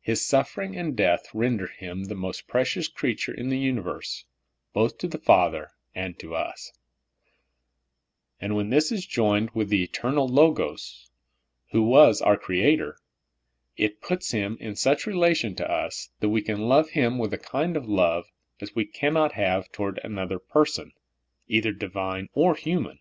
His 0.00 0.24
suffering 0.24 0.74
and 0.74 0.96
death 0.96 1.26
render 1.34 1.66
Him 1.66 2.04
the 2.04 2.14
most 2.14 2.48
precious 2.48 2.88
creature 2.88 3.34
in 3.34 3.50
the 3.50 3.58
universe, 3.58 4.24
both 4.72 4.96
to 4.96 5.18
Father 5.18 5.70
and 5.94 6.18
to 6.18 6.34
us; 6.34 6.72
and 8.40 8.56
when 8.56 8.70
this 8.70 8.90
is 8.90 9.04
joined 9.04 9.52
w4th 9.52 9.68
the 9.68 9.82
eternal 9.82 10.26
Logos, 10.26 11.10
who 11.72 11.82
was 11.82 12.22
our 12.22 12.38
Creator, 12.38 12.96
it 13.76 14.00
puts 14.00 14.30
Him 14.30 14.56
in 14.60 14.76
such 14.76 15.06
relation 15.06 15.54
to 15.56 15.70
us 15.70 16.08
that 16.20 16.30
we 16.30 16.40
can 16.40 16.70
love 16.70 16.88
Him 16.88 17.18
with 17.18 17.34
a 17.34 17.36
kind 17.38 17.76
of 17.76 17.86
love 17.86 18.32
as 18.58 18.74
we 18.74 18.86
cannot 18.86 19.32
have 19.32 19.70
toward 19.72 19.98
another 20.02 20.38
person, 20.38 20.92
either 21.48 21.72
divine 21.72 22.30
or 22.32 22.54
human. 22.54 22.98